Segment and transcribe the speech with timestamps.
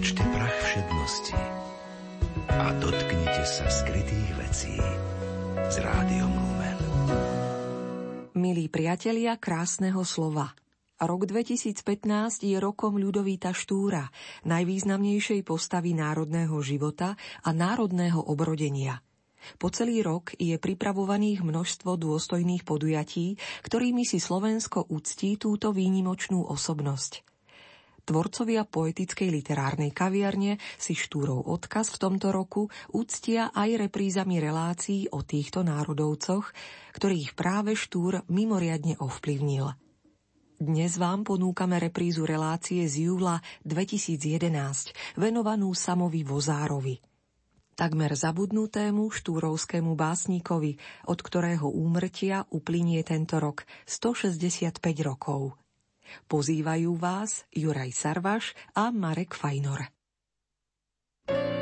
[0.00, 1.36] Vytočte prach všednosti
[2.56, 4.72] a dotknite sa skrytých vecí
[5.60, 6.78] s rádiom Lumen.
[8.32, 10.56] Milí priatelia krásneho slova,
[11.04, 11.84] Rok 2015
[12.48, 14.08] je rokom Ľudovíta Štúra,
[14.48, 19.04] najvýznamnejšej postavy národného života a národného obrodenia–
[19.60, 23.36] po celý rok je pripravovaných množstvo dôstojných podujatí,
[23.68, 27.29] ktorými si Slovensko uctí túto výnimočnú osobnosť.
[28.10, 35.22] Tvorcovia poetickej literárnej kaviarne si štúrov odkaz v tomto roku úctia aj reprízami relácií o
[35.22, 36.50] týchto národovcoch,
[36.98, 39.78] ktorých práve štúr mimoriadne ovplyvnil.
[40.58, 44.50] Dnes vám ponúkame reprízu relácie z júla 2011,
[45.14, 46.98] venovanú Samovi Vozárovi–
[47.78, 50.76] takmer zabudnutému štúrovskému básnikovi,
[51.08, 55.59] od ktorého úmrtia uplynie tento rok 165 rokov.
[56.26, 59.88] Pozývajú vás Juraj Sarvaš a Marek Fajnor.
[61.30, 61.59] Milí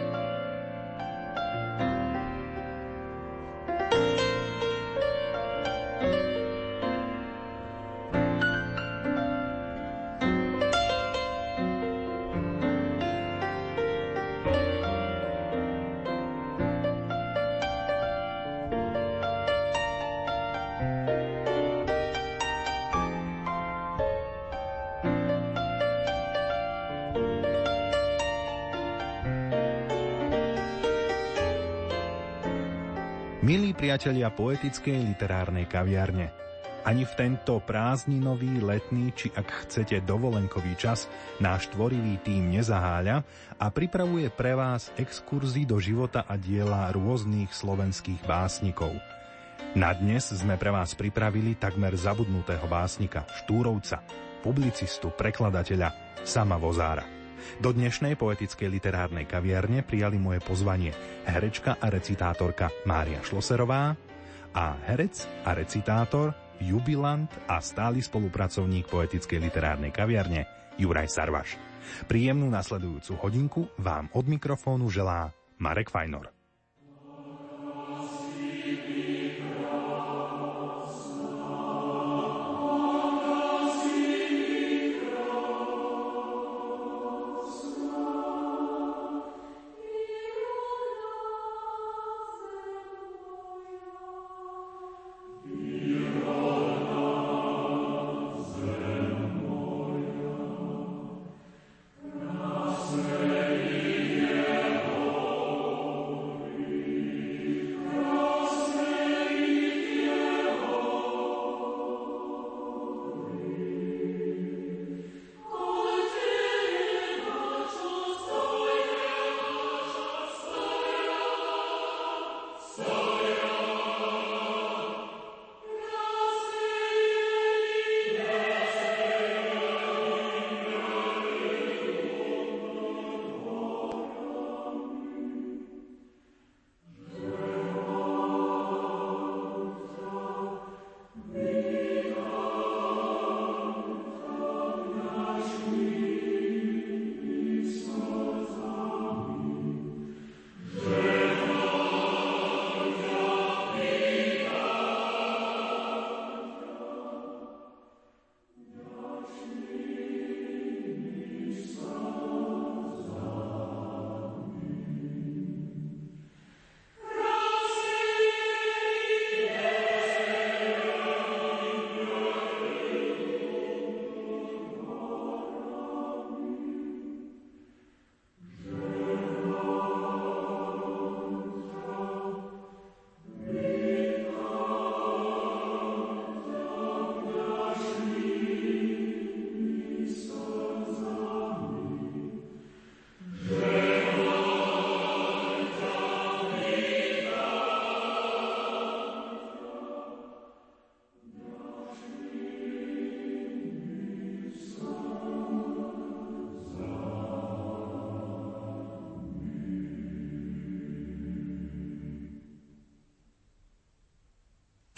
[33.79, 36.34] priatelia poetickej literárnej kaviarne,
[36.83, 41.07] ani v tento prázdninový, letný či ak chcete dovolenkový čas
[41.39, 43.23] náš tvorivý tým nezaháľa
[43.55, 48.91] a pripravuje pre vás exkurzy do života a diela rôznych slovenských básnikov.
[49.79, 54.03] Na dnes sme pre vás pripravili takmer zabudnutého básnika Štúrovca,
[54.43, 57.18] publicistu, prekladateľa Sama Vozára.
[57.58, 60.94] Do dnešnej poetickej literárnej kaviarne prijali moje pozvanie
[61.27, 63.93] herečka a recitátorka Mária Šloserová
[64.54, 66.32] a herec a recitátor,
[66.62, 70.47] jubilant a stály spolupracovník poetickej literárnej kaviarne
[70.78, 71.59] Juraj Sarvaš.
[72.06, 76.38] Príjemnú nasledujúcu hodinku vám od mikrofónu želá Marek Fajnor.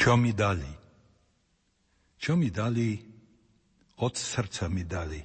[0.00, 0.72] Čo mi dali?
[2.16, 2.96] Čo mi dali,
[4.00, 5.20] od srdca mi dali.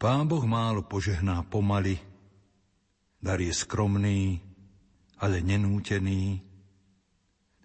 [0.00, 2.00] Pán Boh málo požehná pomaly,
[3.20, 4.40] dar je skromný,
[5.20, 6.40] ale nenútený,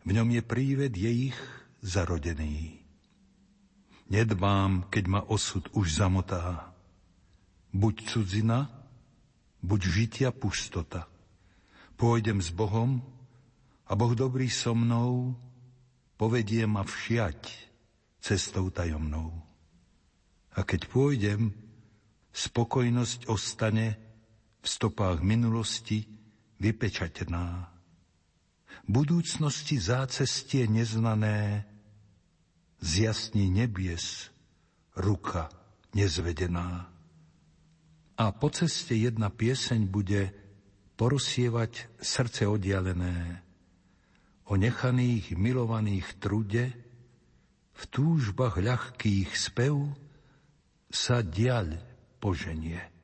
[0.04, 1.40] v ňom je príved je ich
[1.80, 2.84] zarodený.
[4.12, 6.76] Nedbám, keď ma osud už zamotá,
[7.72, 8.68] buď cudzina,
[9.64, 11.08] buď žitia pustota.
[11.96, 13.00] Pôjdem s Bohom
[13.88, 15.40] a Boh dobrý so mnou
[16.16, 17.42] povedie ma všiať
[18.20, 19.32] cestou tajomnou.
[20.56, 21.52] A keď pôjdem,
[22.36, 23.96] spokojnosť ostane
[24.60, 26.04] v stopách minulosti
[26.60, 27.72] vypečatená.
[28.86, 31.64] Budúcnosti zácestie neznané
[32.84, 34.30] z jasní nebies
[35.00, 35.48] ruka
[35.96, 36.92] nezvedená.
[38.16, 40.32] A po ceste jedna pieseň bude
[40.96, 43.45] porosievať srdce oddialené
[44.46, 46.74] o nechaných milovaných trude,
[47.76, 49.92] v túžbách ľahkých spev
[50.88, 51.76] sa diaľ
[52.24, 52.95] poženie.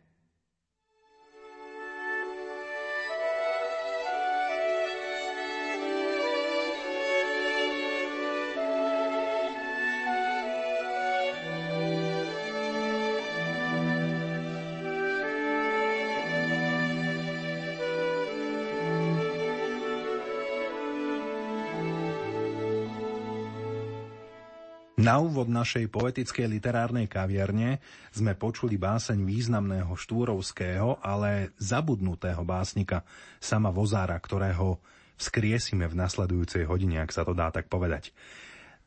[25.11, 27.83] Na úvod našej poetickej literárnej kaviarne
[28.15, 33.03] sme počuli báseň významného štúrovského, ale zabudnutého básnika
[33.35, 34.79] Sama Vozára, ktorého
[35.19, 38.15] vzkriesime v nasledujúcej hodine, ak sa to dá tak povedať.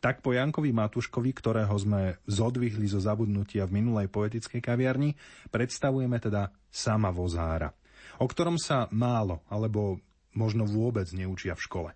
[0.00, 5.12] Tak po Jankovi Matuškovi, ktorého sme zodvihli zo zabudnutia v minulej poetickej kaviarni,
[5.52, 7.68] predstavujeme teda Sama Vozára,
[8.16, 10.00] o ktorom sa málo alebo
[10.32, 11.90] možno vôbec neučia v škole.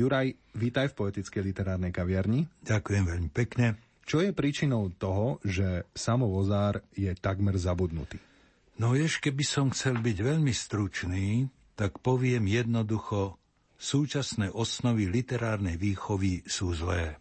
[0.00, 2.48] Juraj, vítaj v poetickej literárnej kaviarni.
[2.64, 3.76] Ďakujem veľmi pekne.
[4.08, 8.16] Čo je príčinou toho, že samovozár je takmer zabudnutý?
[8.80, 11.46] No vieš, keby som chcel byť veľmi stručný,
[11.76, 13.36] tak poviem jednoducho,
[13.76, 17.20] súčasné osnovy literárnej výchovy sú zlé.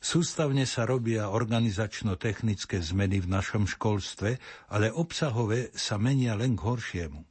[0.00, 4.40] Sústavne sa robia organizačno-technické zmeny v našom školstve,
[4.72, 7.29] ale obsahové sa menia len k horšiemu.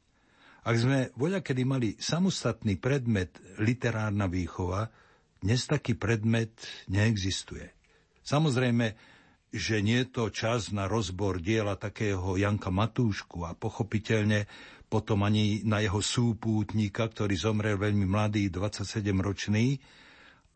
[0.63, 4.91] Ak sme voľakedy mali samostatný predmet literárna výchova,
[5.39, 6.51] dnes taký predmet
[6.91, 7.71] neexistuje.
[8.27, 8.93] Samozrejme,
[9.49, 14.45] že nie je to čas na rozbor diela takého Janka Matúšku a pochopiteľne
[14.89, 19.77] potom ani na jeho súpútnika, ktorý zomrel veľmi mladý, 27-ročný,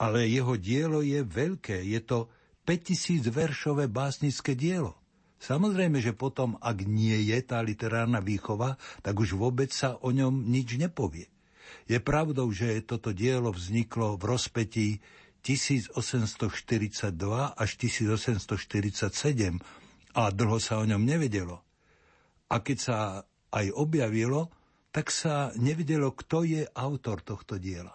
[0.01, 1.85] ale jeho dielo je veľké.
[1.85, 2.27] Je to
[2.65, 5.02] 5000 veršové básnické dielo.
[5.43, 10.47] Samozrejme, že potom, ak nie je tá literárna výchova, tak už vôbec sa o ňom
[10.47, 11.27] nič nepovie.
[11.83, 15.03] Je pravdou, že toto dielo vzniklo v rozpetí
[15.43, 17.11] 1842
[17.59, 19.59] až 1847
[20.15, 21.59] a dlho sa o ňom nevedelo.
[22.47, 22.97] A keď sa
[23.51, 24.47] aj objavilo,
[24.95, 27.91] tak sa nevedelo, kto je autor tohto diela.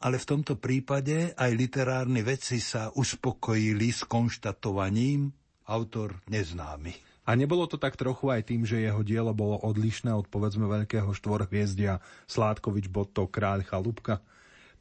[0.00, 6.92] Ale v tomto prípade aj literárni vedci sa uspokojili s konštatovaním, autor neznámy.
[7.24, 11.08] A nebolo to tak trochu aj tým, že jeho dielo bolo odlišné od povedzme veľkého
[11.16, 14.20] štvorhviezdia Sládkovič Botto Kráľ Chalúbka?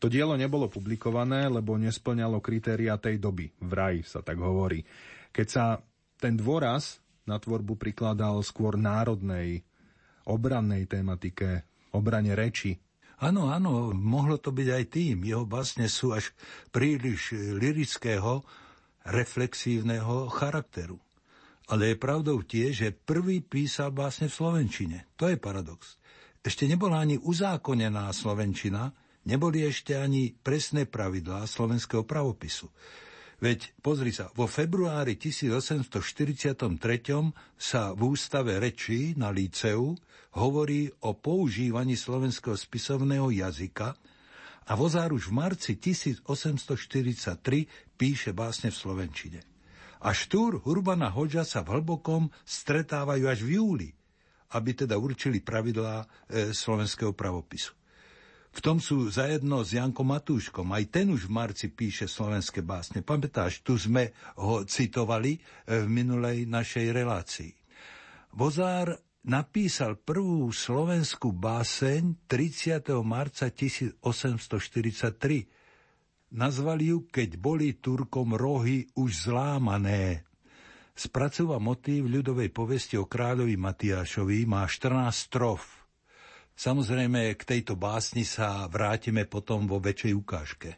[0.03, 3.47] To dielo nebolo publikované, lebo nesplňalo kritéria tej doby.
[3.63, 4.83] Vraj sa tak hovorí.
[5.31, 5.79] Keď sa
[6.19, 9.63] ten dôraz na tvorbu prikladal skôr národnej,
[10.27, 11.63] obrannej tematike,
[11.95, 12.75] obrane reči.
[13.23, 15.23] Áno, áno, mohlo to byť aj tým.
[15.23, 16.35] Jeho básne sú až
[16.75, 18.43] príliš lirického
[19.07, 20.99] reflexívneho charakteru.
[21.71, 24.97] Ale je pravdou tie, že prvý písal básne v Slovenčine.
[25.15, 25.95] To je paradox.
[26.43, 28.91] Ešte nebola ani uzákonená Slovenčina,
[29.23, 32.67] neboli ešte ani presné pravidlá slovenského pravopisu.
[33.39, 36.67] Veď pozri sa, vo februári 1843
[37.59, 39.95] sa v ústave reči na Líceu
[40.35, 43.95] hovorí o používaní slovenského spisovného jazyka
[44.63, 49.43] a Vozár už v marci 1843 píše básne v Slovenčine.
[50.03, 53.89] A Štúr, Hurbana Hoďa sa v hlbokom stretávajú až v júli,
[54.51, 56.05] aby teda určili pravidlá e,
[56.51, 57.71] slovenského pravopisu.
[58.53, 60.69] V tom sú zajedno s Jankom Matúškom.
[60.75, 63.01] Aj ten už v marci píše slovenské básne.
[63.01, 65.39] Pamätáš, tu sme ho citovali e,
[65.81, 67.51] v minulej našej relácii.
[68.37, 68.93] Vozár
[69.23, 72.91] napísal prvú slovenskú báseň 30.
[73.07, 73.97] marca 1843.
[76.33, 80.27] Nazvali ju Keď boli Turkom rohy už zlámané.
[80.93, 85.89] Spracúva motív ľudovej povesti o kráľovi Matiášovi, má 14 strof.
[86.53, 90.77] Samozrejme, k tejto básni sa vrátime potom vo väčšej ukážke.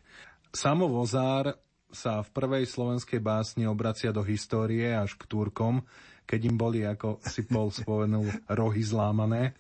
[0.56, 1.52] Samo Vozár
[1.92, 5.84] sa v prvej slovenskej básni obracia do histórie až k Turkom,
[6.26, 8.28] keď im boli, ako si Paul spomenul,
[8.60, 9.56] rohy zlámané.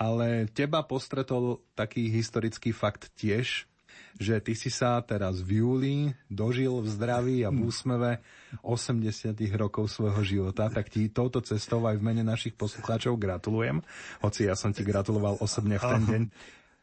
[0.00, 3.70] Ale teba postretol taký historický fakt tiež
[4.18, 8.18] že ty si sa teraz v júli dožil v zdraví a v úsmeve
[8.64, 13.84] 80 rokov svojho života, tak ti touto cestou aj v mene našich poslucháčov gratulujem,
[14.24, 16.22] hoci ja som ti gratuloval osobne v ten deň.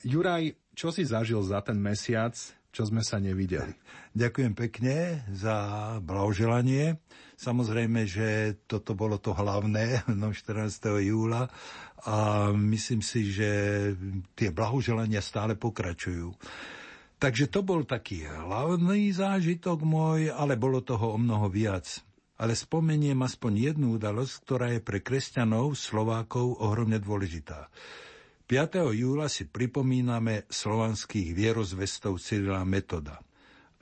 [0.07, 2.37] Juraj, čo si zažil za ten mesiac,
[2.71, 3.73] čo sme sa nevideli?
[4.13, 5.55] Ďakujem pekne za
[6.03, 7.01] blahoželanie.
[7.37, 11.01] Samozrejme, že toto bolo to hlavné no 14.
[11.01, 11.49] júla
[12.05, 13.49] a myslím si, že
[14.37, 16.33] tie blahoželania stále pokračujú.
[17.17, 22.05] Takže to bol taký hlavný zážitok môj, ale bolo toho o mnoho viac.
[22.37, 27.73] Ale spomeniem aspoň jednu udalosť, ktorá je pre kresťanov, Slovákov ohromne dôležitá.
[28.47, 28.95] 5.
[28.95, 33.19] júla si pripomíname slovanských vierozvestov Cyrila Metoda.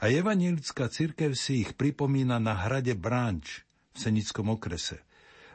[0.02, 5.02] A evanielická církev si ich pripomína na hrade Bránč v Senickom okrese–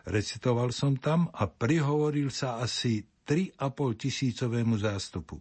[0.09, 5.37] Recitoval som tam a prihovoril sa asi 3,5 tisícovému zástupu.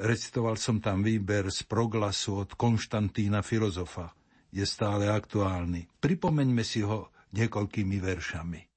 [0.00, 4.16] Recitoval som tam výber z proglasu od Konštantína filozofa.
[4.48, 5.86] Je stále aktuálny.
[6.00, 8.69] Pripomeňme si ho niekoľkými veršami.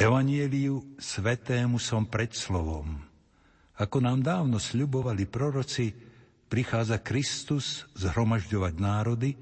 [0.00, 3.04] Evanieliu svetému som pred slovom.
[3.76, 5.92] Ako nám dávno sľubovali proroci,
[6.48, 9.36] prichádza Kristus zhromažďovať národy,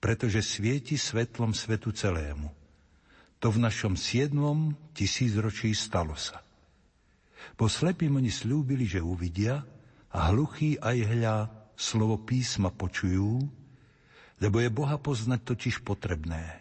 [0.00, 2.48] pretože svieti svetlom svetu celému.
[3.44, 6.40] To v našom siedmom tisícročí stalo sa.
[7.60, 9.60] Po slepým oni slúbili, že uvidia
[10.08, 11.36] a hluchý aj hľa
[11.76, 13.44] slovo písma počujú,
[14.40, 16.59] lebo je Boha poznať totiž potrebné.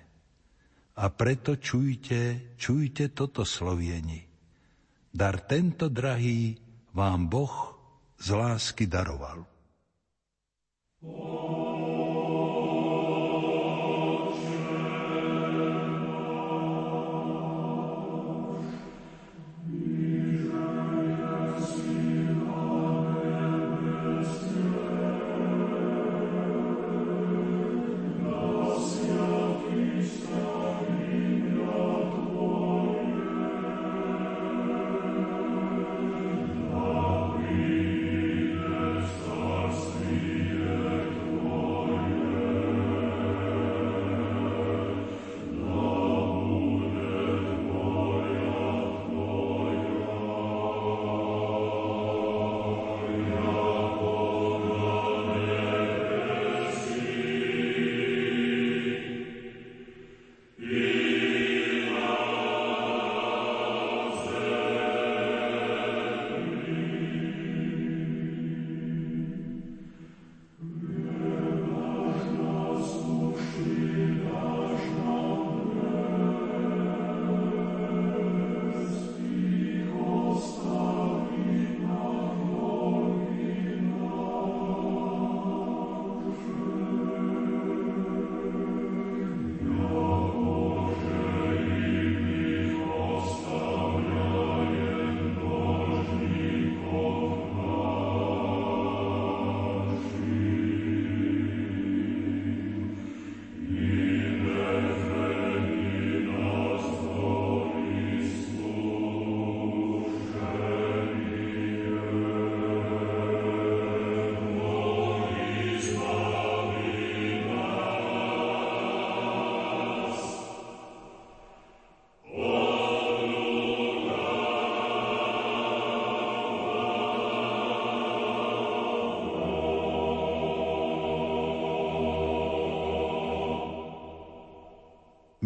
[0.99, 4.19] A preto čujte, čujte toto slovieni.
[5.09, 6.59] Dar tento drahý
[6.91, 7.55] vám Boh
[8.19, 9.47] z lásky daroval.
[10.99, 11.58] Oh.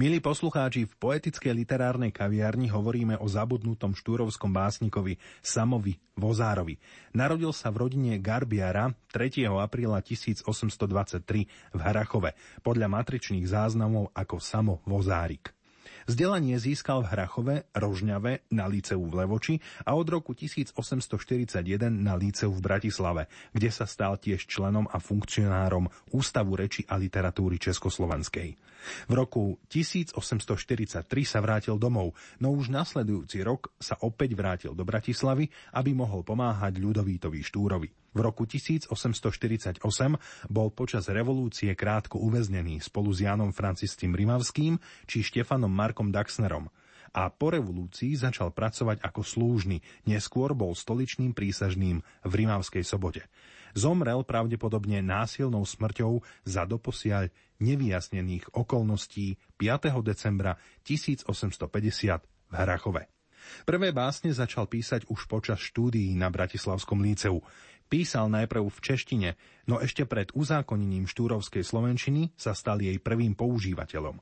[0.03, 6.75] Milí poslucháči, v poetickej literárnej kaviarni hovoríme o zabudnutom štúrovskom básnikovi Samovi Vozárovi.
[7.15, 9.47] Narodil sa v rodine Garbiara 3.
[9.47, 10.43] apríla 1823
[11.47, 15.55] v Harachove, podľa matričných záznamov ako Samo Vozárik.
[16.05, 19.55] Vzdelanie získal v Hrachove, Rožňave na Líceu v Levoči
[19.87, 25.87] a od roku 1841 na Líceu v Bratislave, kde sa stal tiež členom a funkcionárom
[26.11, 28.49] Ústavu reči a literatúry Československej.
[29.07, 32.11] V roku 1843 sa vrátil domov,
[32.43, 35.47] no už nasledujúci rok sa opäť vrátil do Bratislavy,
[35.79, 38.02] aby mohol pomáhať Ľudovítovi Štúrovi.
[38.13, 39.81] V roku 1848
[40.47, 44.77] bol počas revolúcie krátko uväznený spolu s Janom Franciscim Rimavským
[45.09, 46.69] či Štefanom Markom Daxnerom
[47.13, 53.29] a po revolúcii začal pracovať ako slúžny, neskôr bol stoličným prísažným v Rimavskej sobote.
[53.77, 57.29] Zomrel pravdepodobne násilnou smrťou za doposiaľ
[57.61, 59.93] nevyjasnených okolností 5.
[60.01, 61.69] decembra 1850
[62.49, 63.09] v Hrachove.
[63.67, 67.43] Prvé básne začal písať už počas štúdií na Bratislavskom líceu.
[67.93, 69.29] Písal najprv v češtine,
[69.69, 74.17] no ešte pred uzákonením štúrovskej slovenčiny sa stal jej prvým používateľom.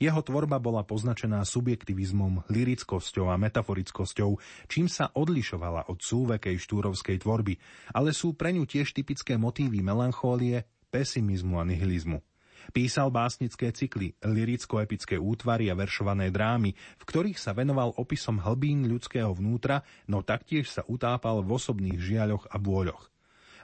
[0.00, 4.40] Jeho tvorba bola poznačená subjektivizmom, lirickosťou a metaforickosťou,
[4.72, 7.60] čím sa odlišovala od súvekej štúrovskej tvorby,
[7.92, 12.24] ale sú pre ňu tiež typické motívy melanchólie, pesimizmu a nihilizmu.
[12.70, 19.32] Písal básnické cykly, liricko-epické útvary a veršované drámy, v ktorých sa venoval opisom hlbín ľudského
[19.32, 23.10] vnútra, no taktiež sa utápal v osobných žiaľoch a bôľoch.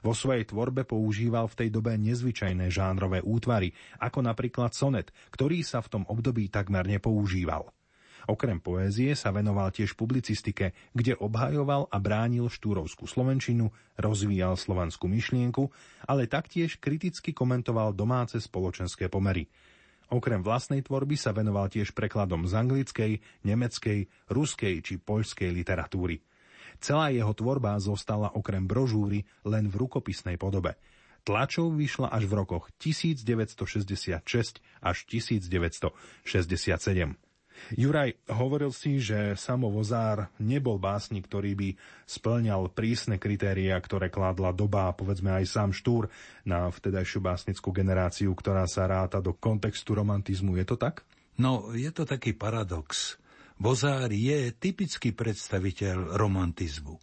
[0.00, 5.84] Vo svojej tvorbe používal v tej dobe nezvyčajné žánrové útvary, ako napríklad sonet, ktorý sa
[5.84, 7.75] v tom období takmer nepoužíval.
[8.26, 15.70] Okrem poézie sa venoval tiež publicistike, kde obhajoval a bránil štúrovskú slovenčinu, rozvíjal slovanskú myšlienku,
[16.10, 19.46] ale taktiež kriticky komentoval domáce spoločenské pomery.
[20.10, 23.12] Okrem vlastnej tvorby sa venoval tiež prekladom z anglickej,
[23.46, 26.22] nemeckej, ruskej či poľskej literatúry.
[26.82, 30.74] Celá jeho tvorba zostala okrem brožúry len v rukopisnej podobe.
[31.26, 37.25] Tlačov vyšla až v rokoch 1966 až 1967.
[37.74, 41.68] Juraj, hovoril si, že Samo Vozár nebol básnik, ktorý by
[42.06, 46.06] splňal prísne kritéria, ktoré kládla doba, povedzme aj sám Štúr,
[46.46, 50.54] na vtedajšiu básnickú generáciu, ktorá sa ráta do kontextu romantizmu.
[50.60, 51.02] Je to tak?
[51.36, 53.20] No, je to taký paradox.
[53.56, 57.00] Bozár je typický predstaviteľ romantizmu.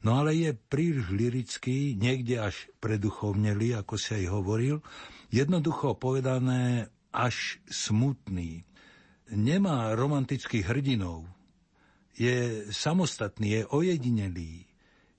[0.00, 4.80] No ale je príliš lirický, niekde až preduchovnelý, ako si aj hovoril,
[5.28, 8.64] jednoducho povedané až smutný.
[9.30, 11.26] Nemá romantických hrdinov,
[12.18, 14.66] je samostatný, je ojedinelý,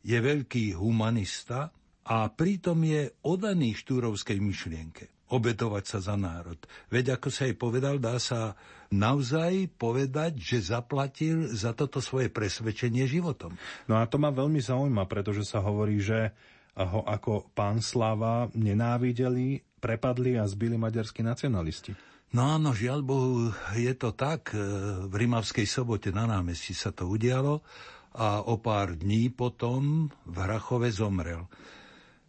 [0.03, 1.71] je veľký humanista
[2.05, 6.59] a pritom je odaný štúrovskej myšlienke obetovať sa za národ.
[6.91, 8.59] Veď ako sa jej povedal, dá sa
[8.91, 13.55] naozaj povedať, že zaplatil za toto svoje presvedčenie životom.
[13.87, 16.35] No a to ma veľmi zaujíma, pretože sa hovorí, že
[16.75, 22.10] ho ako pán Slava nenávideli, prepadli a zbili maďarskí nacionalisti.
[22.31, 24.55] No áno, žiaľ Bohu, je to tak.
[25.07, 27.59] V Rimavskej sobote na námestí sa to udialo
[28.15, 31.47] a o pár dní potom v Hrachove zomrel.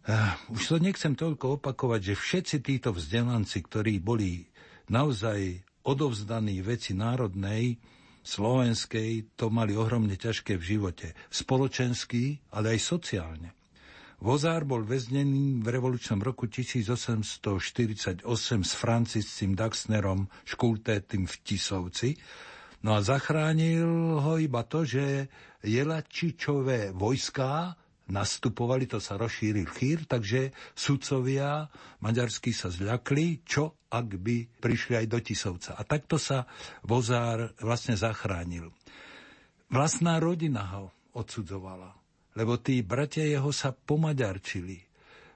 [0.03, 4.43] Uh, už to nechcem toľko opakovať, že všetci títo vzdelanci, ktorí boli
[4.91, 7.79] naozaj odovzdaní veci národnej,
[8.23, 11.15] slovenskej, to mali ohromne ťažké v živote.
[11.31, 13.62] Spoločensky, ale aj sociálne.
[14.23, 18.23] Vozár bol väznený v revolučnom roku 1848
[18.63, 22.15] s Franciscim Daxnerom Škultétym v Tisovci.
[22.87, 23.83] No a zachránil
[24.23, 25.27] ho iba to, že
[25.67, 27.75] Jelačičové vojská
[28.15, 31.67] nastupovali, to sa rozšíril chýr, takže sudcovia
[31.99, 35.75] maďarskí sa zľakli, čo ak by prišli aj do Tisovca.
[35.75, 36.47] A takto sa
[36.87, 38.71] Vozár vlastne zachránil.
[39.67, 42.02] Vlastná rodina ho odsudzovala,
[42.33, 44.77] lebo tí bratia jeho sa pomaďarčili.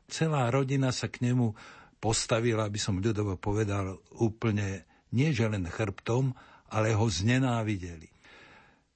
[0.07, 1.53] Celá rodina sa k nemu
[1.99, 6.35] postavila, aby som ľudovo povedal, úplne nie že len chrbtom,
[6.71, 8.11] ale ho znenávideli.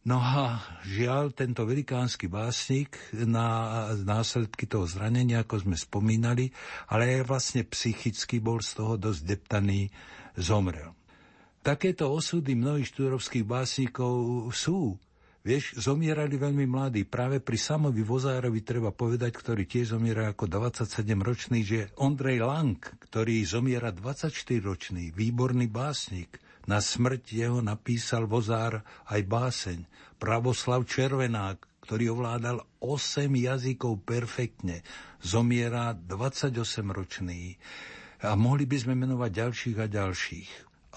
[0.01, 6.49] No a žiaľ, tento velikánsky básnik na následky toho zranenia, ako sme spomínali,
[6.89, 9.93] ale aj vlastne psychicky bol z toho dosť deptaný,
[10.33, 10.97] zomrel.
[11.61, 14.97] Takéto osudy mnohých štúrovských básnikov sú.
[15.41, 17.01] Vieš, zomierali veľmi mladí.
[17.01, 23.41] Práve pri Samovi Vozárovi treba povedať, ktorý tiež zomiera ako 27-ročný, že Ondrej Lang, ktorý
[23.41, 26.37] zomiera 24-ročný, výborný básnik,
[26.69, 29.79] na smrť jeho napísal vozár aj báseň.
[30.21, 34.85] Pravoslav Červenák, ktorý ovládal 8 jazykov perfektne,
[35.25, 37.57] zomiera 28-ročný.
[38.21, 40.51] A mohli by sme menovať ďalších a ďalších.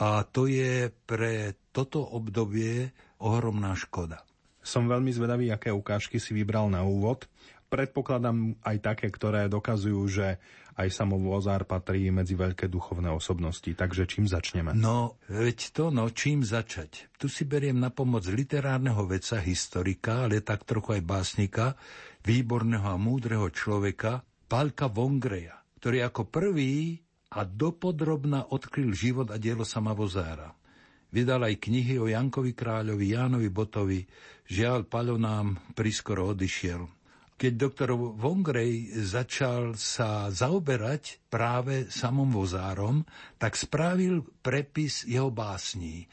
[0.05, 2.93] A to je pre toto obdobie
[3.25, 4.21] ohromná škoda.
[4.65, 7.29] Som veľmi zvedavý, aké ukážky si vybral na úvod.
[7.69, 10.41] Predpokladám aj také, ktoré dokazujú, že
[10.75, 13.67] aj samovozár patrí medzi veľké duchovné osobnosti.
[13.67, 14.75] Takže čím začneme?
[14.75, 17.13] No, veď to, no čím začať?
[17.15, 21.67] Tu si beriem na pomoc literárneho veca, historika, ale tak trochu aj básnika,
[22.25, 29.67] výborného a múdreho človeka, Palka Vongreja, ktorý ako prvý a dopodrobna odkryl život a dielo
[29.67, 30.55] samavozára.
[31.15, 34.03] Vydal aj knihy o Jankovi Kráľovi, Jánovi Botovi,
[34.51, 43.03] žiaľ Palo nám priskoro odišiel keď doktor Vongrej začal sa zaoberať práve samom vozárom,
[43.43, 46.07] tak spravil prepis jeho básní.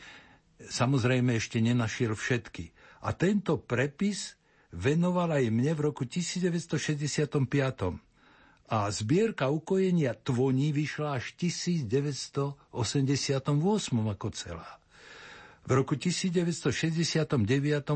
[0.61, 2.73] samozrejme ešte nenašiel všetky.
[3.05, 4.33] A tento prepis
[4.73, 7.37] venoval aj mne v roku 1965.
[8.71, 13.45] A zbierka ukojenia tvoní vyšla až 1988
[13.93, 14.80] ako celá.
[15.61, 17.37] V roku 1969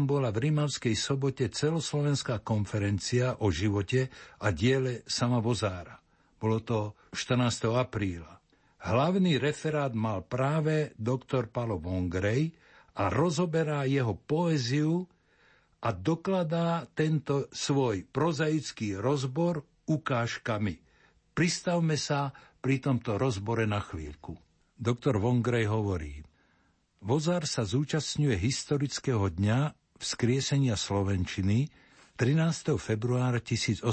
[0.05, 5.41] bola v Rimavskej sobote celoslovenská konferencia o živote a diele sama.
[6.37, 7.73] Bolo to 14.
[7.73, 8.37] apríla.
[8.85, 12.53] Hlavný referát mal práve doktor Palo Vongrej
[13.01, 15.09] a rozoberá jeho poéziu
[15.81, 20.77] a dokladá tento svoj prozaický rozbor ukážkami.
[21.33, 22.29] Pristavme sa
[22.61, 24.37] pri tomto rozbore na chvíľku.
[24.77, 26.21] Doktor Vongrej hovorí,
[27.05, 31.69] Vozár sa zúčastňuje historického dňa vzkriesenia Slovenčiny
[32.17, 32.81] 13.
[32.81, 33.85] februára 1843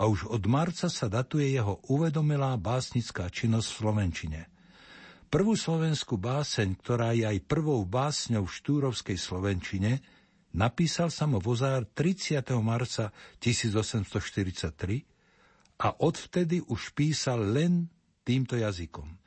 [0.00, 4.48] a už od marca sa datuje jeho uvedomelá básnická činnosť v Slovenčine.
[5.28, 10.00] Prvú slovenskú báseň, ktorá je aj prvou básňou v štúrovskej Slovenčine,
[10.56, 12.48] napísal samo Vozár 30.
[12.64, 13.12] marca
[13.44, 17.92] 1843 a odvtedy už písal len
[18.24, 19.20] týmto jazykom.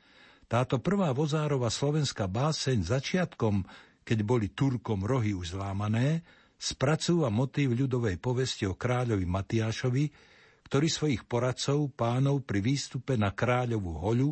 [0.44, 3.64] Táto prvá vozárova slovenská báseň začiatkom,
[4.04, 6.20] keď boli Turkom rohy už zlámané,
[6.60, 10.04] spracúva motív ľudovej povesti o kráľovi Matiášovi,
[10.64, 14.30] ktorý svojich poradcov, pánov pri výstupe na kráľovú hoľu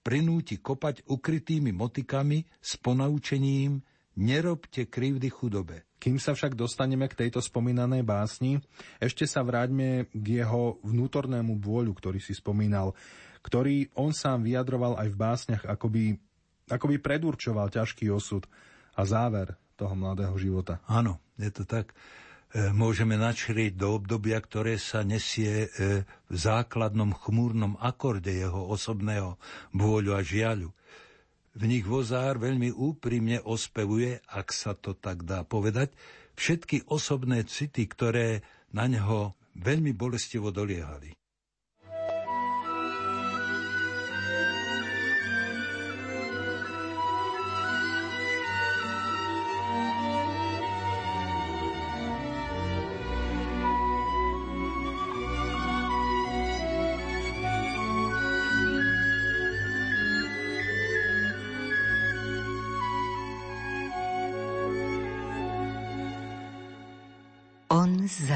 [0.00, 3.80] prinúti kopať ukrytými motikami s ponaučením
[4.16, 5.88] nerobte krivdy chudobe.
[6.00, 8.56] Kým sa však dostaneme k tejto spomínanej básni,
[8.96, 12.96] ešte sa vráťme k jeho vnútornému vôľu, ktorý si spomínal
[13.40, 16.16] ktorý on sám vyjadroval aj v básniach, akoby,
[16.68, 18.44] akoby predurčoval ťažký osud
[18.96, 20.84] a záver toho mladého života.
[20.84, 21.96] Áno, je to tak.
[22.52, 29.40] E, môžeme načrieť do obdobia, ktoré sa nesie e, v základnom chmúrnom akorde jeho osobného
[29.72, 30.68] vôľu a žiaľu.
[31.56, 35.90] V nich vozár veľmi úprimne ospevuje, ak sa to tak dá povedať,
[36.38, 41.19] všetky osobné city, ktoré na neho veľmi bolestivo doliehali.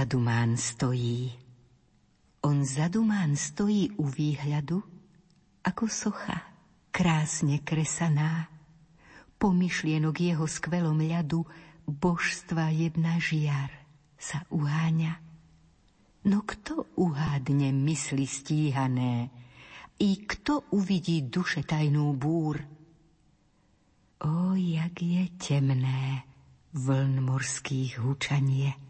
[0.04, 1.32] Za Dumán stojí.
[2.40, 4.84] On za Dumán stojí u výhľadu,
[5.64, 6.44] ako socha,
[6.92, 8.52] krásne kresaná.
[9.40, 11.48] Pomyšlienok jeho skvelom ľadu
[11.88, 13.72] božstva jedna žiar
[14.20, 15.24] sa uháňa.
[16.28, 19.32] No kto uhádne mysli stíhané,
[20.04, 22.60] i kto uvidí duše tajnú búr?
[24.20, 26.28] O, jak je temné
[26.76, 28.84] vln morských hučanie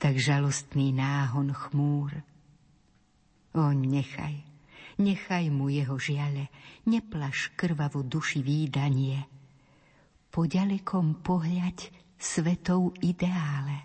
[0.00, 2.24] tak žalostný náhon chmúr.
[3.52, 4.40] O, nechaj,
[4.96, 6.48] nechaj mu jeho žiale,
[6.88, 9.28] neplaš krvavo duši výdanie.
[10.32, 13.84] Po ďalekom pohľať svetou ideále,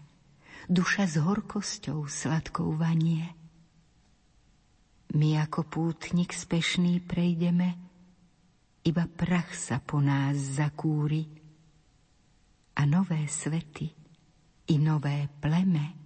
[0.71, 3.36] duša s horkosťou sladkou vanie.
[5.19, 7.75] My ako pútnik spešný prejdeme,
[8.88, 11.28] iba prach sa po nás zakúri
[12.80, 13.88] a nové svety
[14.71, 16.04] i nové pleme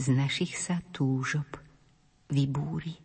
[0.00, 1.60] z našich sa túžob
[2.32, 2.96] vybúri.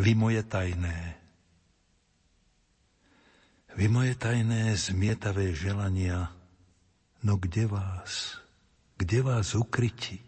[0.00, 1.18] Vy moje tajné,
[3.74, 6.30] vy moje tajné zmietavé želania,
[7.26, 8.40] no kde vás?
[9.00, 10.20] Kde vás ukryti.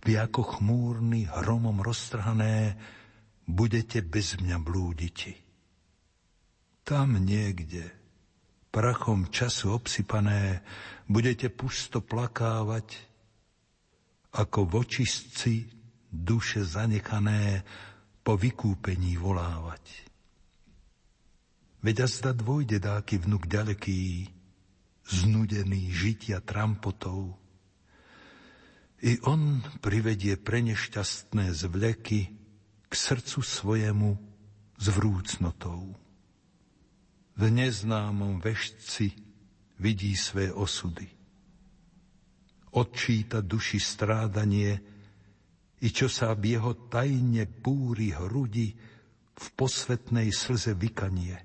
[0.00, 2.80] Vy ako chmúrny, hromom roztrhané,
[3.44, 5.36] budete bez mňa blúditi.
[6.80, 7.84] Tam niekde,
[8.72, 10.64] prachom času obsypané,
[11.04, 12.96] budete pusto plakávať,
[14.40, 15.68] ako vočistci
[16.08, 17.60] duše zanechané
[18.24, 19.84] po vykúpení volávať.
[21.84, 24.32] Veď a zda dvojde dáky vnuk ďaleký,
[25.12, 27.39] znudený žitia trampotou,
[29.00, 32.20] i on privedie pre nešťastné zvleky
[32.86, 34.10] k srdcu svojemu
[34.76, 35.96] s vrúcnotou.
[37.36, 39.12] V neznámom vešci
[39.80, 41.08] vidí své osudy.
[42.76, 44.72] Odčíta duši strádanie
[45.80, 48.80] i čo sa v jeho tajne búri hrudi v
[49.40, 51.40] v posvetnej slze vykanie.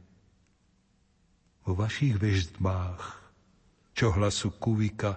[1.64, 3.04] Vo vašich veždbách,
[3.96, 5.16] čo hlasu kuvika,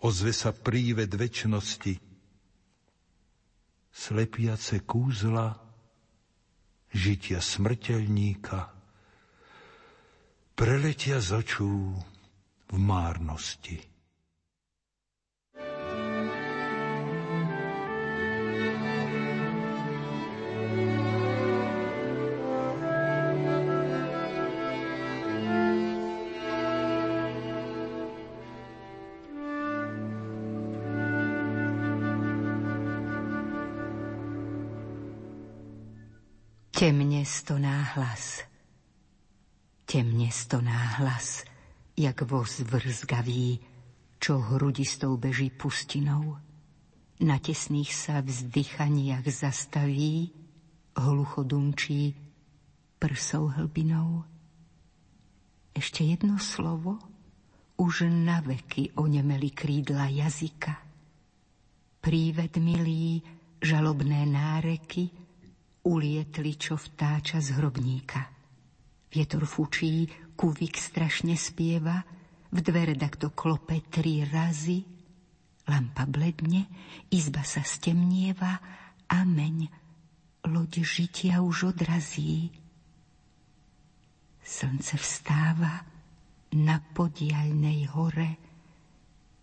[0.00, 1.94] ozve sa príved väčšnosti.
[3.90, 5.58] Slepiace kúzla,
[6.94, 8.70] žitia smrteľníka,
[10.54, 11.42] preletia z
[12.70, 13.89] v márnosti.
[36.80, 38.40] Temne stoná hlas,
[39.84, 41.44] temne stoná hlas,
[41.92, 43.60] jak voz vrzgavý,
[44.16, 46.40] čo hrudistou beží pustinou.
[47.20, 50.32] Na tesných sa vzdychaniach zastaví,
[50.96, 52.16] hlucho dumčí
[52.96, 54.24] prsou hlbinou.
[55.76, 56.96] Ešte jedno slovo,
[57.76, 60.80] už na veky onemeli krídla jazyka.
[62.00, 63.20] Príved milý,
[63.60, 65.12] žalobné náreky,
[65.86, 68.20] ulietli, čo vtáča z hrobníka.
[69.10, 72.04] Vietor fučí, kuvik strašne spieva,
[72.50, 74.82] v dvere takto klope tri razy,
[75.70, 76.66] lampa bledne,
[77.14, 78.58] izba sa stemnieva,
[79.06, 79.70] ameň,
[80.50, 82.50] loď žitia už odrazí.
[84.42, 85.86] Slnce vstáva
[86.58, 88.30] na podialnej hore,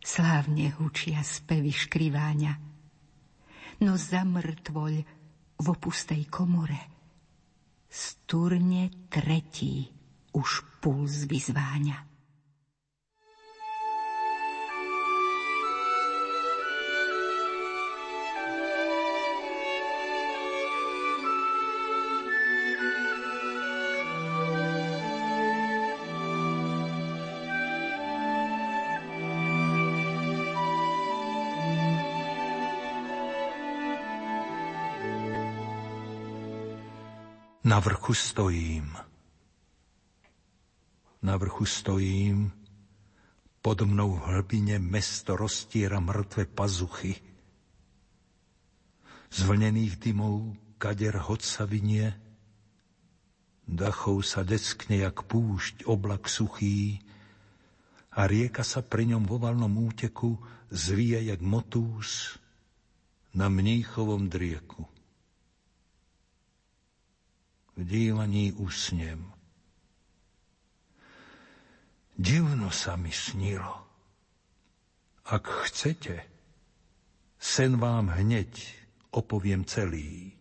[0.03, 2.53] slávne hučia spevy škriváňa.
[3.83, 4.27] No za
[5.57, 6.79] mŕtvoľ v opustej komore.
[7.89, 9.89] Sturne tretí
[10.37, 12.06] už puls vyzváňa.
[37.77, 38.97] Na vrchu stojím.
[41.21, 42.49] Na vrchu stojím,
[43.61, 47.21] pod mnou v hlbine mesto roztiera mŕtve pazuchy.
[49.29, 52.17] Z vlnených dymov kader hod sa vynie,
[53.69, 56.97] dachov sa deskne jak púšť oblak suchý
[58.09, 60.33] a rieka sa pri ňom vo valnom úteku
[60.73, 62.41] zvije jak motús
[63.37, 64.96] na mníchovom drieku
[67.77, 69.33] v dívaní usnem.
[72.17, 73.85] Divno sa mi snilo.
[75.29, 76.25] Ak chcete,
[77.37, 78.49] sen vám hneď
[79.13, 80.36] opoviem celý.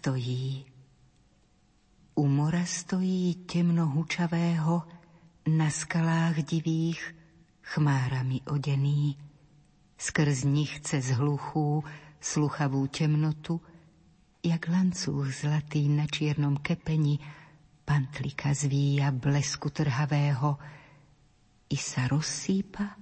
[0.00, 0.64] Stojí.
[2.14, 4.82] U mora stojí temno hučavého,
[5.48, 7.14] na skalách divých,
[7.60, 9.20] chmárami odený.
[10.00, 11.84] Skrz nich cez hluchú,
[12.16, 13.60] sluchavú temnotu,
[14.40, 17.20] jak lancúch zlatý na čiernom kepeni,
[17.84, 20.56] pantlika zvíja blesku trhavého
[21.68, 22.96] i sa rozsýpa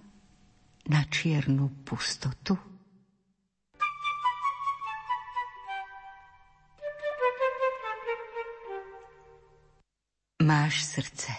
[0.90, 2.67] na čiernu pustotu?
[10.48, 11.32] Máš srdce.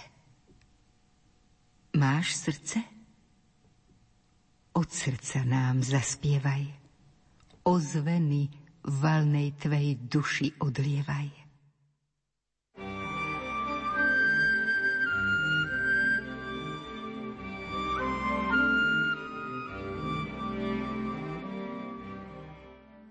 [1.98, 2.78] Máš srdce?
[4.78, 6.70] Od srdca nám zaspievaj.
[7.66, 8.54] Ozveny
[8.86, 11.26] valnej tvej duši odlievaj.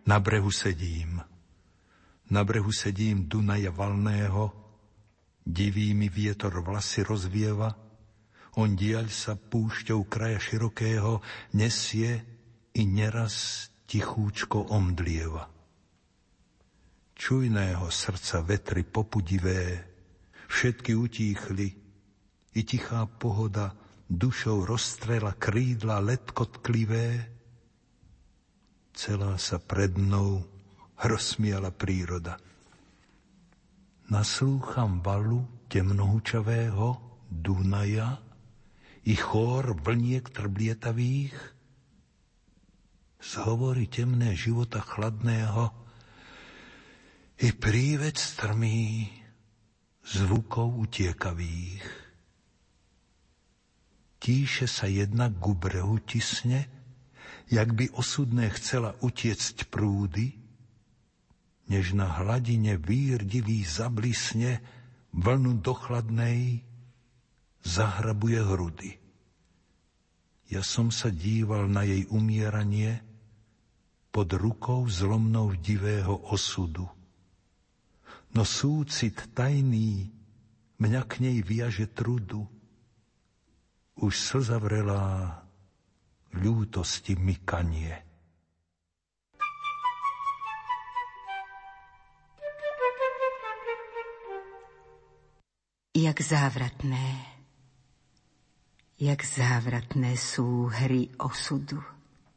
[0.07, 1.19] Na brehu sedím,
[2.31, 4.68] na brehu sedím Dunaja valného,
[5.49, 7.73] divý mi vietor vlasy rozvieva,
[8.61, 11.25] on diaľ sa púšťou kraja širokého
[11.57, 12.21] nesie
[12.77, 15.49] i neraz tichúčko omdlieva.
[17.17, 19.89] Čujného srdca vetry popudivé,
[20.53, 21.69] všetky utíchli,
[22.55, 23.73] i tichá pohoda
[24.11, 27.25] dušou rozstrela krídla letko tklivé,
[28.93, 30.43] celá sa pred mnou
[30.99, 32.48] rozsmiala príroda.
[34.09, 36.97] Naslúcham valu temnohučavého
[37.29, 38.17] Dunaja
[39.05, 41.37] i chór vlniek trblietavých,
[43.19, 45.75] z hovory temné života chladného
[47.45, 49.11] i prívec strmý
[50.07, 51.85] zvukov utiekavých.
[54.19, 56.01] Tíše sa jednak ku brehu
[57.49, 60.38] jak by osudné chcela utiecť prúdy,
[61.69, 64.65] než na hladine výrdivý zablisne
[65.13, 66.65] vlnu dochladnej
[67.61, 68.93] zahrabuje hrudy.
[70.49, 73.05] Ja som sa díval na jej umieranie
[74.09, 76.89] pod rukou zlomnou divého osudu.
[78.33, 80.09] No súcit tajný
[80.81, 82.49] mňa k nej viaže trudu.
[84.01, 85.37] Už slza vrelá
[86.33, 88.08] ľútosti mykanie.
[96.09, 97.21] Jak závratné,
[98.97, 101.85] jak závratné sú hry osudu.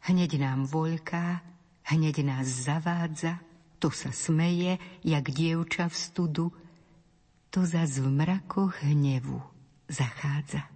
[0.03, 1.39] Hneď nám voľká,
[1.87, 3.39] hneď nás zavádza,
[3.79, 4.75] to sa smeje,
[5.07, 6.45] jak dievča v studu,
[7.47, 9.39] to zas v mrakoch hnevu
[9.87, 10.67] zachádza.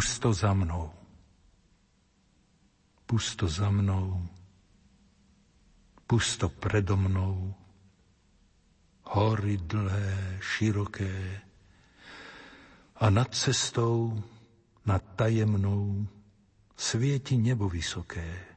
[0.00, 0.88] Pusto za mnou.
[3.04, 4.16] Pusto za mnou.
[6.08, 7.52] Pusto predo mnou.
[9.12, 11.44] Hory dlhé, široké.
[12.96, 14.16] A nad cestou,
[14.88, 16.08] nad tajemnou,
[16.72, 18.56] svieti nebo vysoké.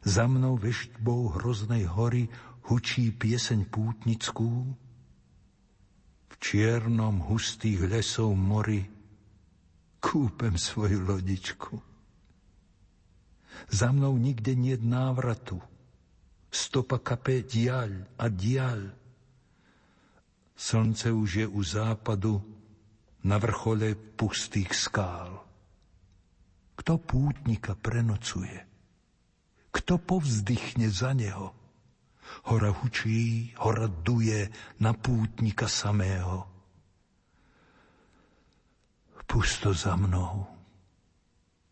[0.00, 2.32] Za mnou veštbou hroznej hory
[2.72, 4.64] hučí pieseň pútnickú.
[6.24, 8.91] V čiernom hustých lesov mori
[10.02, 11.78] kúpem svoju lodičku.
[13.70, 15.62] Za mnou nikde nie návratu.
[16.52, 18.92] Stopa kape diaľ a diaľ.
[20.52, 22.42] Slnce už je u západu
[23.24, 25.40] na vrchole pustých skál.
[26.76, 28.58] Kto pútnika prenocuje?
[29.72, 31.56] Kto povzdychne za neho?
[32.52, 34.50] Hora hučí, hora duje
[34.82, 36.51] na pútnika samého.
[39.26, 40.46] Pusto za mnou,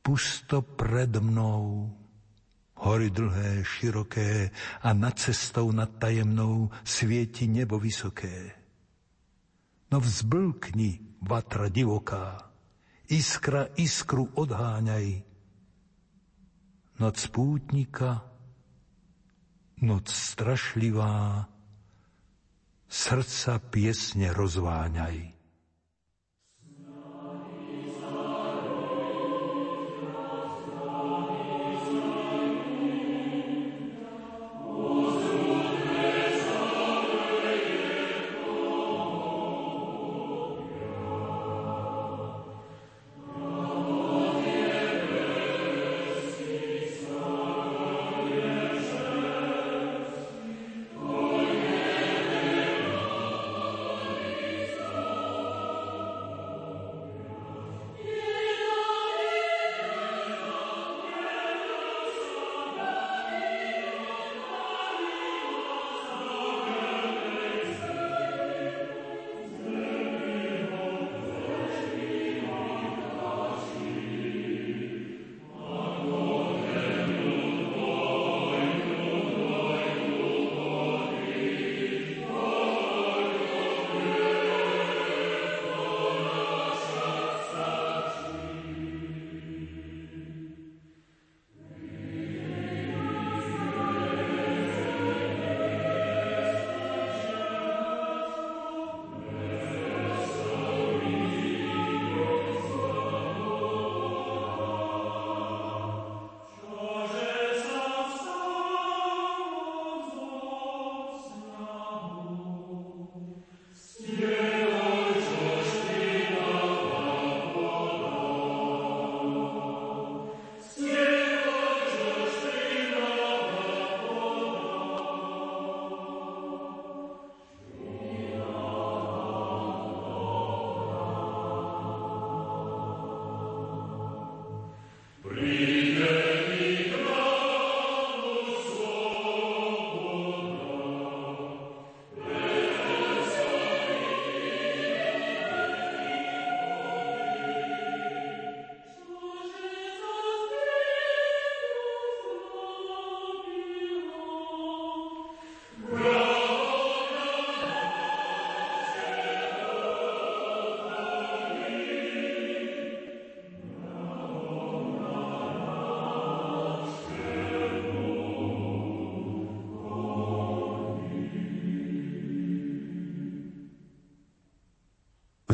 [0.03, 1.93] pusto pred mnou,
[2.81, 4.51] hory dlhé, široké
[4.83, 8.57] a nad cestou nad tajemnou svieti nebo vysoké.
[9.93, 12.51] No vzblkni, vatra divoká,
[13.11, 15.27] iskra iskru odháňaj.
[17.01, 18.25] Noc pútnika,
[19.83, 21.49] noc strašlivá,
[22.89, 25.40] srdca piesne rozváňaj.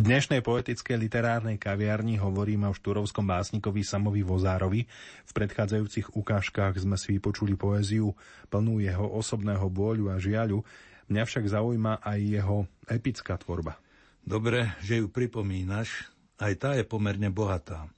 [0.06, 4.86] Dnešnej poetickej literárnej kaviarni hovoríme o štúrovskom básnikovi Samovi Vozárovi.
[5.26, 8.14] V predchádzajúcich ukážkach sme si vypočuli poéziu
[8.46, 10.62] plnú jeho osobného bôľu a žiaľu.
[11.10, 13.82] Mňa však zaujíma aj jeho epická tvorba.
[14.22, 16.06] Dobre, že ju pripomínaš.
[16.38, 17.90] Aj tá je pomerne bohatá.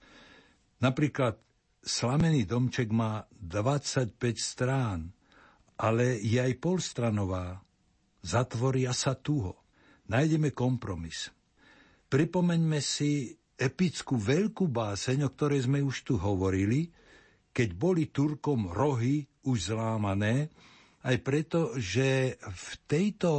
[0.80, 1.36] Napríklad
[1.84, 5.12] Slamený domček má 25 strán,
[5.76, 7.60] ale je aj polstranová.
[8.24, 9.60] Zatvoria sa tuho.
[10.08, 11.28] Nájdeme kompromis.
[12.08, 16.88] Pripomeňme si epickú veľkú báseň, o ktorej sme už tu hovorili,
[17.52, 20.48] keď boli Turkom rohy už zlámané,
[21.04, 23.30] aj preto, že v tejto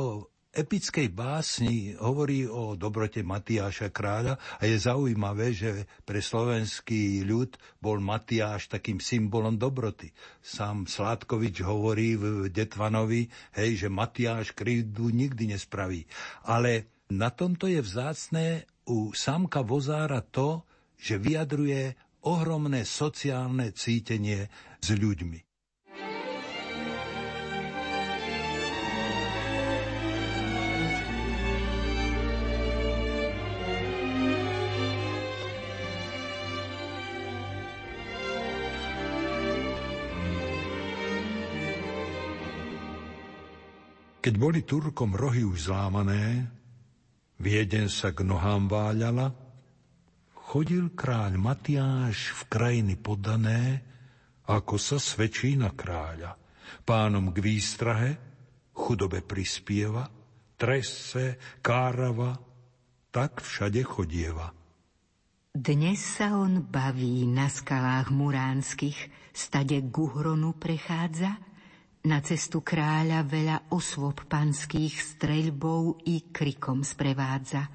[0.49, 8.01] epickej básni hovorí o dobrote Matiáša kráľa a je zaujímavé, že pre slovenský ľud bol
[8.01, 10.09] Matiáš takým symbolom dobroty.
[10.41, 16.09] Sám Sládkovič hovorí v Detvanovi, hej, že Matiáš krivdu nikdy nespraví.
[16.49, 20.61] Ale na tomto je vzácné u Samka Vozára to,
[20.93, 21.97] že vyjadruje
[22.29, 24.45] ohromné sociálne cítenie
[24.77, 25.39] s ľuďmi.
[44.19, 46.58] Keď boli Turkom rohy už zlámané,
[47.39, 49.31] Vieden sa k nohám váľala,
[50.35, 53.79] chodil kráľ Matiáš v krajiny podané,
[54.43, 56.35] ako sa svedčí na kráľa.
[56.83, 58.11] Pánom k výstrahe,
[58.75, 60.11] chudobe prispieva,
[60.59, 62.35] trese, kárava,
[63.07, 64.51] tak všade chodieva.
[65.49, 71.39] Dnes sa on baví na skalách muránskych, stade Guhronu prechádza,
[72.07, 77.67] na cestu kráľa veľa osôb panských streľbou i krikom sprevádza.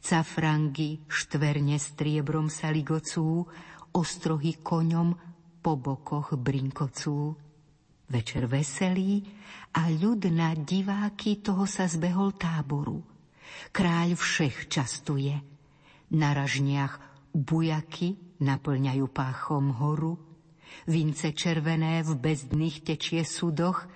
[0.00, 3.48] Cafrangy štverne striebrom sa ligocú,
[3.96, 5.16] ostrohy koňom
[5.64, 7.32] po bokoch brinkocú.
[8.10, 9.22] Večer veselý
[9.76, 13.00] a ľud na diváky toho sa zbehol táboru.
[13.70, 15.36] Kráľ všech častuje.
[16.10, 16.98] Na ražniach
[17.30, 20.18] bujaky naplňajú páchom horu,
[20.88, 23.86] vince červené v bezdných tečie sudoch,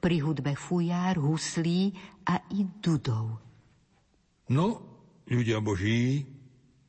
[0.00, 1.96] pri hudbe fujár, huslí
[2.28, 3.40] a i dudov.
[4.52, 4.66] No,
[5.24, 6.28] ľudia boží,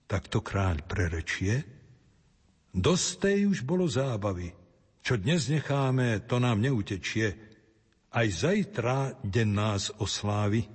[0.05, 1.63] tak to kráľ prerečie.
[2.75, 4.51] Dostej už bolo zábavy.
[4.99, 7.37] Čo dnes necháme, to nám neutečie.
[8.11, 10.67] Aj zajtra deň nás oslávi.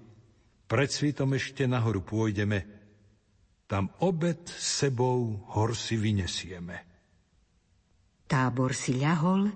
[0.64, 2.64] Pred svitom ešte nahoru pôjdeme.
[3.68, 6.89] Tam obed sebou hor si vynesieme.
[8.30, 9.50] Tábor si ľahol,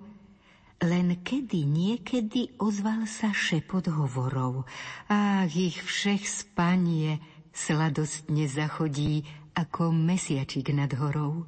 [0.82, 4.66] len kedy niekedy ozval sa šepot hovorov.
[5.06, 7.22] Ach, ich všech spanie
[7.54, 9.22] sladostne zachodí
[9.54, 11.46] ako mesiačik nad horou.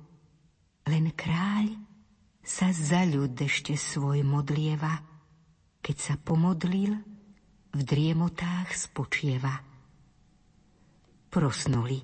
[0.87, 1.75] Len kráľ
[2.47, 5.03] sa za ľud ešte svoj modlieva.
[5.83, 6.95] Keď sa pomodlil,
[7.77, 9.61] v driemotách spočieva.
[11.29, 12.01] Prosnuli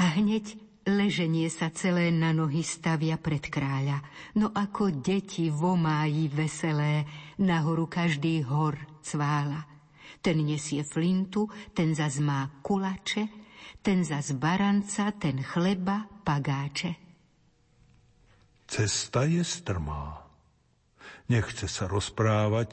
[0.00, 4.00] a hneď Leženie sa celé na nohy stavia pred kráľa,
[4.40, 7.04] no ako deti vo máji veselé,
[7.36, 8.72] nahoru každý hor
[9.04, 9.68] cvála.
[10.24, 11.44] Ten nesie flintu,
[11.76, 13.28] ten zas má kulače,
[13.84, 16.96] ten zas baranca, ten chleba, pagáče.
[18.64, 20.24] Cesta je strmá.
[21.28, 22.72] Nechce sa rozprávať,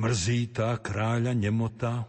[0.00, 2.08] mrzí tá kráľa nemota.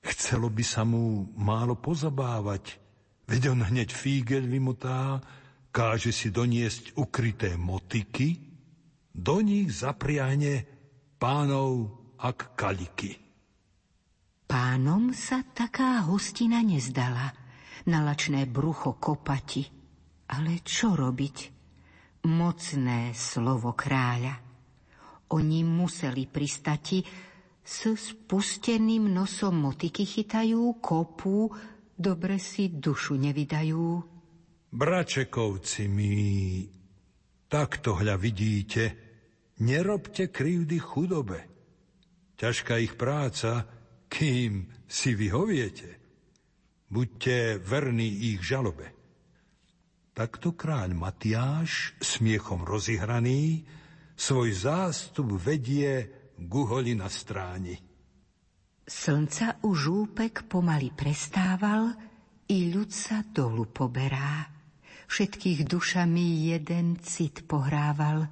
[0.00, 2.87] Chcelo by sa mu málo pozabávať,
[3.28, 5.20] Veď on hneď fígel vymotá,
[5.68, 8.40] káže si doniesť ukryté motiky,
[9.12, 10.64] do nich zapriahne
[11.20, 13.20] pánov ak kaliky.
[14.48, 17.28] Pánom sa taká hostina nezdala,
[17.84, 19.68] na lačné brucho kopati.
[20.28, 21.36] Ale čo robiť?
[22.28, 24.34] Mocné slovo kráľa.
[25.36, 27.04] Oni museli pristati,
[27.68, 31.52] s spusteným nosom motiky chytajú, kopú,
[31.98, 33.86] dobre si dušu nevydajú.
[34.70, 36.14] Bračekovci mi,
[37.50, 38.82] takto hľa vidíte,
[39.58, 41.40] nerobte krivdy chudobe.
[42.38, 43.66] Ťažká ich práca,
[44.06, 45.98] kým si vyhoviete.
[46.88, 48.94] Buďte verní ich žalobe.
[50.14, 53.66] Takto kráľ Matiáš, smiechom rozihraný,
[54.18, 57.87] svoj zástup vedie guholi na stráni.
[58.88, 61.92] Slnca už úpek pomaly prestával,
[62.48, 64.48] i ľud sa dolu poberá.
[65.04, 68.24] Všetkých dušami jeden cit pohrával,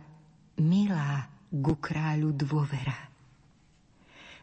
[0.64, 2.96] milá ku kráľu dôvera.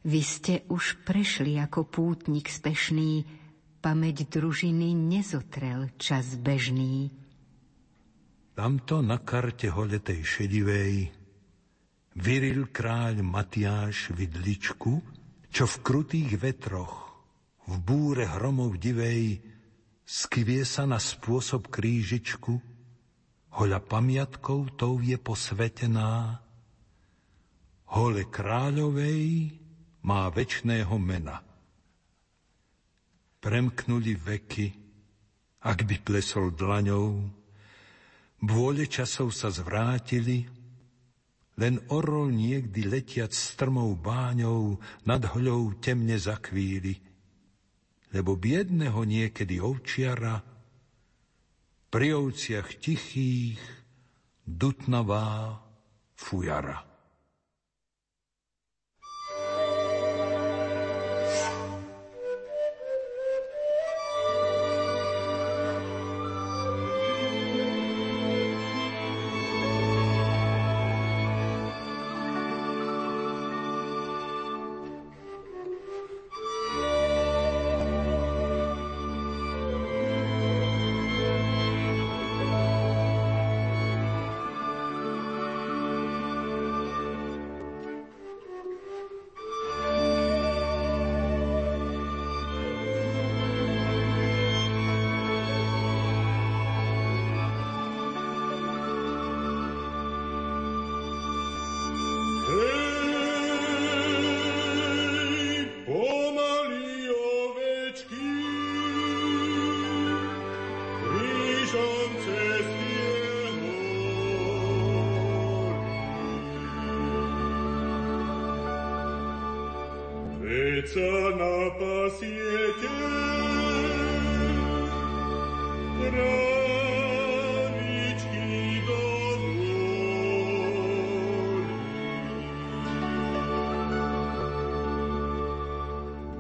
[0.06, 3.26] Vy ste už prešli ako pútnik spešný,
[3.82, 7.10] pamäť družiny nezotrel čas bežný.
[8.54, 11.10] Tamto na karte holetej šedivej
[12.14, 15.02] vyril kráľ Matiáš vidličku,
[15.54, 17.14] čo v krutých vetroch,
[17.70, 19.38] v búre hromov divej,
[20.02, 22.58] skvie sa na spôsob krížičku,
[23.54, 26.42] hoľa pamiatkou tou je posvetená,
[27.94, 29.54] hole kráľovej
[30.02, 31.46] má večného mena.
[33.38, 34.68] Premknuli veky,
[35.62, 37.30] ak by plesol dlaňou,
[38.42, 40.50] bôle časov sa zvrátili,
[41.58, 46.98] len orol niekdy letiac strmou báňou nad hľou temne zakvíli,
[48.14, 50.42] lebo biedného niekedy ovčiara
[51.94, 53.62] pri ovciach tichých
[54.42, 55.62] dutnavá
[56.18, 56.93] fujara.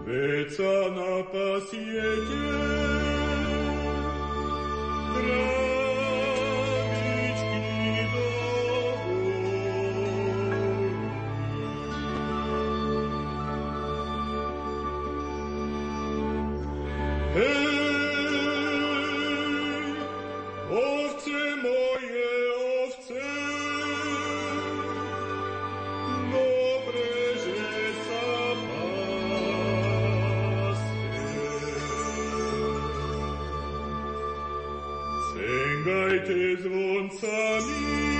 [0.05, 2.43] Veca na pasiete,
[36.25, 38.13] te zvonțanii,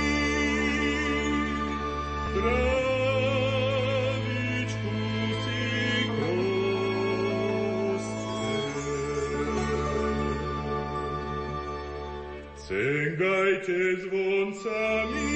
[12.68, 15.28] Sęgajcie dzwoncami,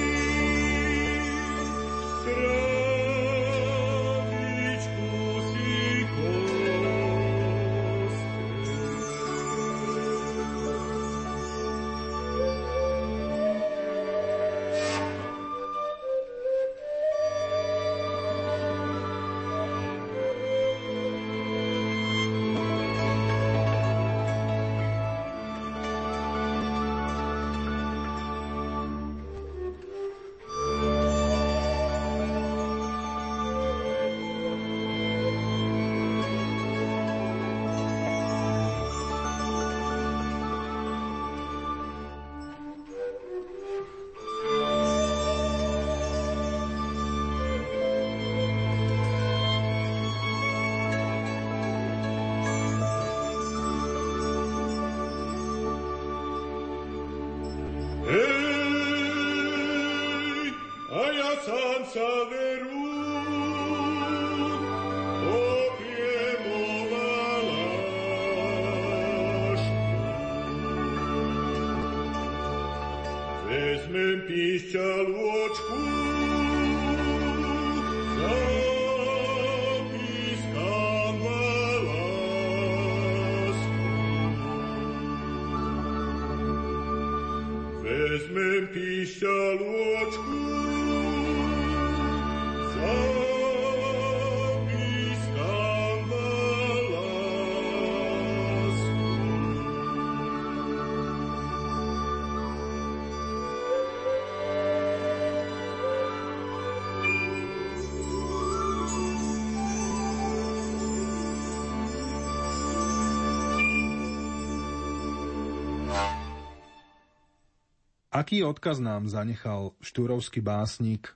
[118.19, 121.07] Aký odkaz nám zanechal štúrovský básnik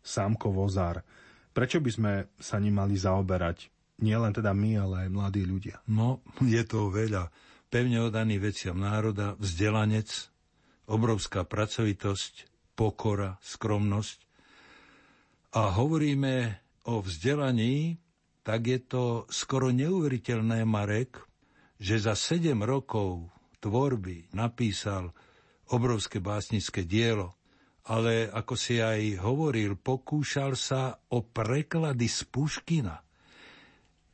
[0.00, 1.04] Sámko Vozár?
[1.52, 3.68] Prečo by sme sa ním mali zaoberať?
[4.00, 5.84] Nie len teda my, ale aj mladí ľudia.
[5.84, 7.28] No, je to veľa.
[7.68, 10.08] Pevne odaný veciam národa, vzdelanec,
[10.88, 14.24] obrovská pracovitosť, pokora, skromnosť.
[15.60, 16.56] A hovoríme
[16.88, 18.00] o vzdelaní,
[18.40, 21.20] tak je to skoro neuveriteľné, Marek,
[21.76, 23.28] že za sedem rokov
[23.60, 25.12] tvorby napísal
[25.72, 27.34] obrovské básnické dielo,
[27.86, 32.98] ale ako si aj hovoril, pokúšal sa o preklady z Puškina.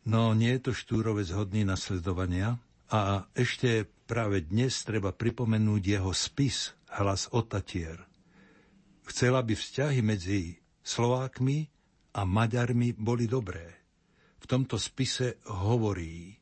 [0.08, 2.60] No nie je to štúrovec hodný nasledovania
[2.92, 7.96] a ešte práve dnes treba pripomenúť jeho spis Hlas Otatier.
[9.08, 11.64] Chcela by vzťahy medzi Slovákmi
[12.12, 13.72] a Maďarmi boli dobré.
[14.42, 16.34] V tomto spise hovorí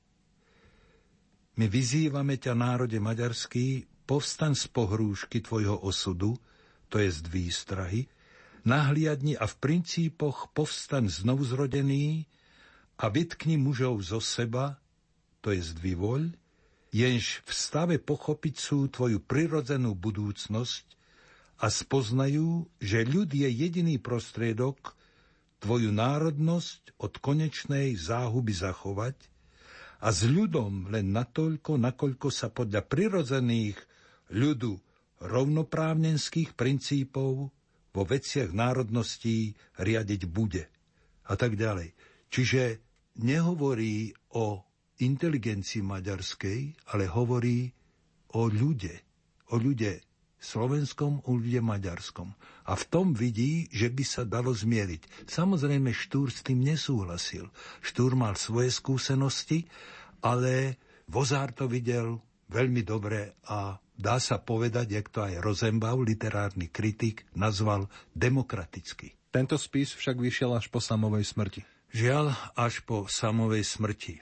[1.61, 6.35] My vyzývame ťa, národe maďarský, povstaň z pohrúžky tvojho osudu,
[6.91, 8.11] to je z výstrahy,
[8.67, 12.27] nahliadni a v princípoch povstaň znovu zrodený
[12.99, 14.83] a vytkni mužov zo seba,
[15.39, 16.27] to je z vyvoľ,
[16.91, 20.99] jenž v stave pochopiť sú tvoju prirodzenú budúcnosť
[21.63, 24.99] a spoznajú, že ľud je jediný prostriedok,
[25.63, 29.15] tvoju národnosť od konečnej záhuby zachovať
[30.03, 33.79] a s ľudom len natoľko, nakoľko sa podľa prirodzených
[34.31, 34.73] ľudu
[35.21, 37.53] rovnoprávnenských princípov
[37.91, 40.71] vo veciach národností riadiť bude.
[41.27, 41.95] A tak ďalej.
[42.31, 42.63] Čiže
[43.23, 44.63] nehovorí o
[45.03, 47.71] inteligencii maďarskej, ale hovorí
[48.35, 48.95] o ľude.
[49.51, 50.03] O ľude
[50.41, 52.33] slovenskom, o ľude maďarskom.
[52.71, 55.29] A v tom vidí, že by sa dalo zmieriť.
[55.29, 57.51] Samozrejme, Štúr s tým nesúhlasil.
[57.85, 59.69] Štúr mal svoje skúsenosti,
[60.25, 66.73] ale Vozár to videl veľmi dobre a dá sa povedať, jak to aj Rosenbaum, literárny
[66.73, 69.13] kritik, nazval demokraticky.
[69.29, 71.61] Tento spis však vyšiel až po samovej smrti.
[71.93, 74.19] Žiaľ, až po samovej smrti.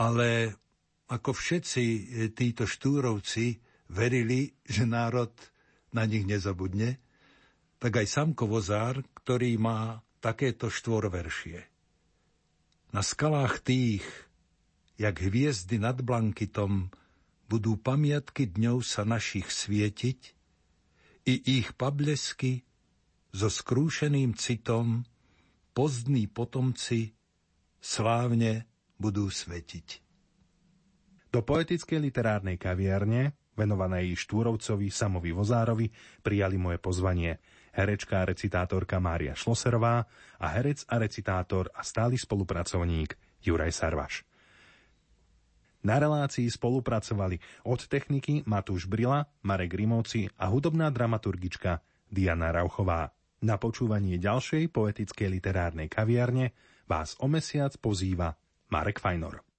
[0.00, 0.56] Ale
[1.12, 1.84] ako všetci
[2.32, 3.60] títo štúrovci
[3.92, 5.30] verili, že národ
[5.92, 6.96] na nich nezabudne,
[7.76, 11.68] tak aj Samko Vozár, ktorý má takéto štvorveršie.
[12.96, 14.06] Na skalách tých,
[14.96, 16.88] jak hviezdy nad Blankitom,
[17.52, 20.20] budú pamiatky dňov sa našich svietiť
[21.28, 22.64] i ich pablesky
[23.28, 25.04] so skrúšeným citom
[25.76, 27.12] pozdní potomci
[27.76, 28.64] slávne
[28.96, 30.00] budú svetiť.
[31.28, 35.92] Do poetickej literárnej kaviarne, venovanej Štúrovcovi Samovi Vozárovi,
[36.24, 37.36] prijali moje pozvanie
[37.76, 40.08] herečka a recitátorka Mária Šloserová
[40.40, 43.12] a herec a recitátor a stály spolupracovník
[43.44, 44.24] Juraj Sarvaš.
[45.82, 53.10] Na relácii spolupracovali od techniky Matúš Brila, Marek Rimovci a hudobná dramaturgička Diana Rauchová.
[53.42, 56.54] Na počúvanie ďalšej poetickej literárnej kaviarne
[56.86, 58.38] vás o mesiac pozýva
[58.70, 59.51] Marek Fajnor.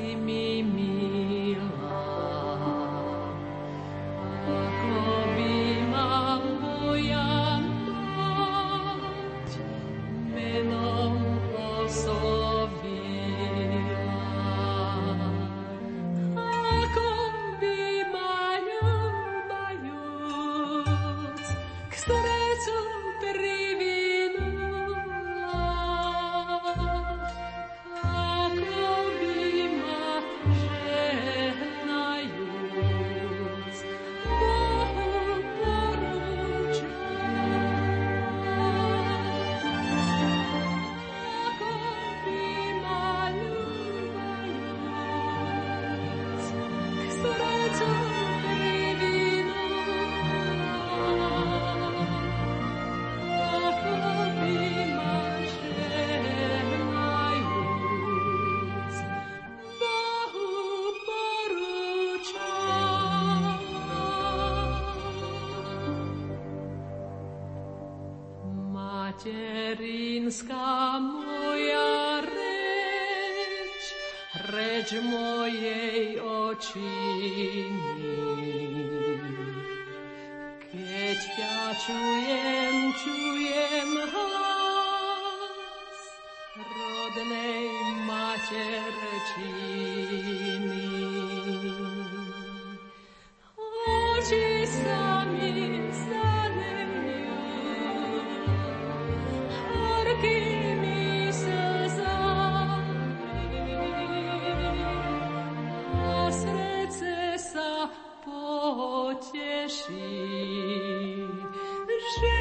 [0.00, 1.60] Materinska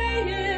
[0.09, 0.48] poteší, že je